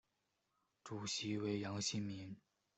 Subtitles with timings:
[0.83, 2.35] 主席为杨新民。